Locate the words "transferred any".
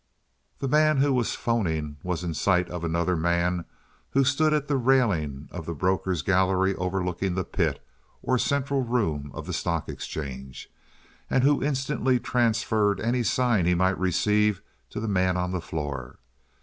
12.19-13.21